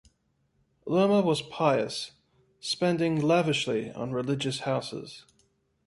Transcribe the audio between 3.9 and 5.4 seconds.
on religious houses.